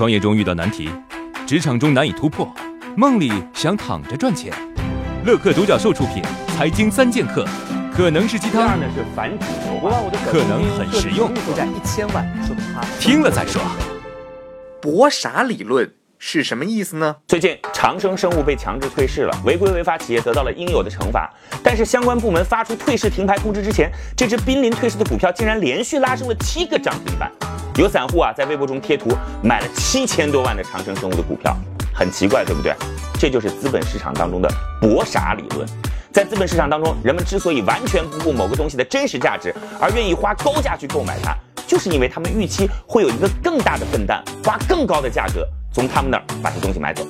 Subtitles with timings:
[0.00, 0.88] 创业中遇到难题，
[1.46, 2.50] 职场中难以突破，
[2.96, 4.50] 梦里想躺着赚钱。
[5.26, 6.22] 乐客独角兽出品
[6.56, 7.44] 《财经三剑客》，
[7.94, 9.44] 可能是鸡汤，第二呢是反主
[9.86, 13.60] 流可能很实用，负债一千万，说明他听了再说。
[14.80, 17.16] 博傻理论是什么意思呢？
[17.28, 21.30] 最近长生生物被强制退市了，违规违法企业得到了应有的惩罚。
[21.62, 27.30] 但是相关部门发出退市停牌通知之前，这只濒临退市的股票竟然连续拉升了七个涨停板。
[27.80, 29.08] 有散户啊在微博中贴图
[29.42, 31.56] 买了七千多万的长生生物的股票，
[31.94, 32.74] 很奇怪，对不对？
[33.18, 35.66] 这就是资本市场当中的博傻理论。
[36.12, 41.34] 在资本市场当中，人们之所以完全不顾某个东西的真实价值，而愿意花高价去购买它，
[41.66, 47.02] 就是因为他们预期会有一个更大的笨蛋花更高的价格从他们那儿把这东西买走。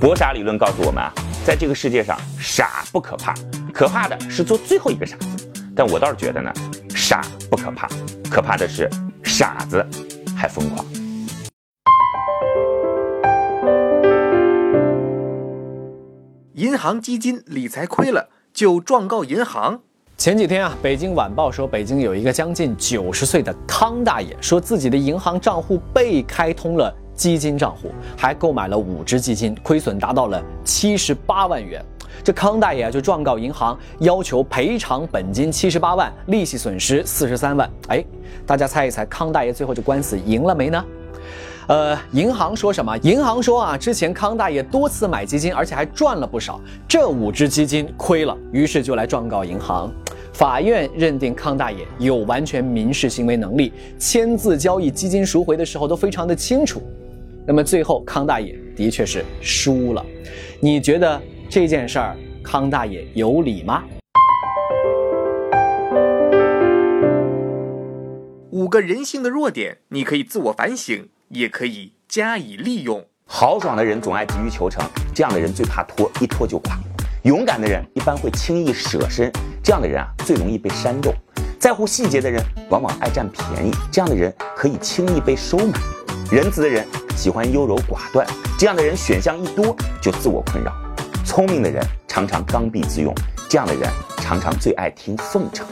[0.00, 1.12] 博傻理论告诉我们啊，
[1.44, 3.34] 在这个世界上，傻不可怕，
[3.74, 5.50] 可怕的是做最后一个傻子。
[5.74, 6.52] 但我倒是觉得呢，
[6.94, 7.88] 傻不可怕，
[8.30, 8.88] 可怕的是
[9.28, 9.86] 傻子
[10.34, 10.84] 还疯狂。
[16.54, 19.78] 银行基金理财亏了就状告银行。
[20.16, 31.84] 前几天啊，《北京晚报》说，北京有一个将近九十岁的康大爷，说自己的银行账户被开通了基金账户，还购买了五只基金，亏损达到了七十八万元。
[32.22, 37.70] 这康大爷就状告银行，要求赔偿本金七十八万，利息损失四十三万。
[37.88, 38.04] 哎，
[38.46, 40.84] 大家猜一猜，康大爷最后这官司赢了没呢？
[41.68, 42.96] 呃，银行说什么？
[42.98, 49.92] 银行说啊，之前康大爷多次买基金，而且还赚了不少，这五只基金亏了，于是就来状告银行。
[50.32, 56.80] 法院认定康大爷有完全民事行为能力，签字交易基金赎回的时候都非常的清楚。
[57.44, 60.04] 那么最后康大爷的确是输了。
[60.60, 63.82] 你觉得这件事儿康大爷有理吗？
[68.50, 73.02] 五个人性的弱点，你可以自我反省，也可以加以利用。
[73.24, 76.78] 豪爽的人总爱急于求成，这样的人最怕拖，一拖就垮。
[77.22, 81.14] 勇敢的人一般会轻易舍身，这样的人啊最容易被煽动。
[81.58, 85.78] 在乎细节的人往往爱占便宜，这样的人可以轻易被收买。
[86.30, 86.86] 仁慈的人
[87.16, 88.26] 喜欢优柔寡断，
[88.58, 90.70] 这样的人选项一多就自我困扰。
[91.28, 93.14] 聪明的人常常刚愎自用，
[93.50, 95.66] 这样的人常常最爱听奉承。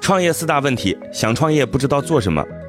[0.00, 2.46] 创业四大问题：想创业不知道做什么，